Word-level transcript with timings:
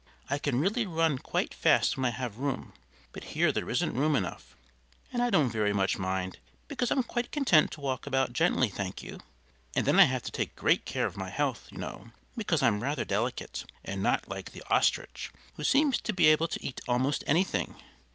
I 0.31 0.39
can 0.39 0.59
really 0.59 0.87
run 0.87 1.19
quite 1.19 1.53
fast 1.53 1.95
when 1.95 2.05
I 2.05 2.09
have 2.09 2.39
room, 2.39 2.73
but 3.11 3.23
here 3.35 3.51
there 3.51 3.69
isn't 3.69 3.93
room 3.93 4.15
enough; 4.15 4.55
and 5.13 5.21
I 5.21 5.29
don't 5.29 5.51
very 5.51 5.73
much 5.73 5.99
mind, 5.99 6.39
because 6.67 6.89
I'm 6.89 7.03
quite 7.03 7.31
content 7.31 7.69
to 7.73 7.81
walk 7.81 8.07
about 8.07 8.33
gently, 8.33 8.67
thank 8.67 9.03
you. 9.03 9.19
And 9.75 9.85
then 9.85 9.99
I 9.99 10.05
have 10.05 10.23
to 10.23 10.31
take 10.31 10.55
great 10.55 10.85
care 10.85 11.05
of 11.05 11.17
my 11.17 11.29
health, 11.29 11.67
you 11.71 11.77
know, 11.77 12.09
because 12.35 12.63
I'm 12.63 12.81
rather 12.81 13.05
delicate 13.05 13.63
and 13.85 14.01
not 14.01 14.27
like 14.27 14.53
the 14.53 14.63
Ostrich, 14.71 15.31
who 15.53 15.63
seems 15.63 16.01
to 16.01 16.13
be 16.13 16.25
able 16.29 16.47
to 16.47 16.65
eat 16.65 16.81
almost 16.87 17.23
anything. 17.27 17.75